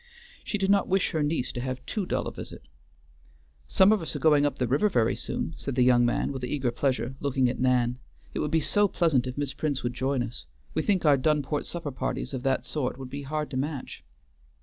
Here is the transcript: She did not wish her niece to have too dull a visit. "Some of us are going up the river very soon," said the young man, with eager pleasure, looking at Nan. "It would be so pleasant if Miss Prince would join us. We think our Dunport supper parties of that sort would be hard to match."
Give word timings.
She 0.43 0.57
did 0.57 0.71
not 0.71 0.87
wish 0.87 1.11
her 1.11 1.21
niece 1.21 1.51
to 1.51 1.61
have 1.61 1.85
too 1.85 2.07
dull 2.07 2.25
a 2.27 2.31
visit. 2.31 2.63
"Some 3.67 3.91
of 3.91 4.01
us 4.01 4.15
are 4.15 4.19
going 4.19 4.47
up 4.47 4.57
the 4.57 4.67
river 4.67 4.89
very 4.89 5.15
soon," 5.15 5.53
said 5.57 5.75
the 5.75 5.83
young 5.83 6.07
man, 6.07 6.31
with 6.31 6.43
eager 6.43 6.71
pleasure, 6.71 7.13
looking 7.19 7.47
at 7.47 7.59
Nan. 7.59 7.99
"It 8.33 8.39
would 8.39 8.49
be 8.49 8.61
so 8.61 8.87
pleasant 8.87 9.27
if 9.27 9.37
Miss 9.37 9.53
Prince 9.53 9.83
would 9.83 9.93
join 9.93 10.23
us. 10.23 10.47
We 10.73 10.81
think 10.81 11.05
our 11.05 11.17
Dunport 11.17 11.65
supper 11.67 11.91
parties 11.91 12.33
of 12.33 12.41
that 12.41 12.65
sort 12.65 12.97
would 12.97 13.11
be 13.11 13.21
hard 13.21 13.51
to 13.51 13.57
match." 13.57 14.03